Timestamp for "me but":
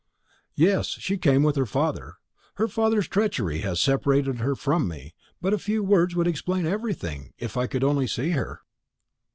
4.87-5.53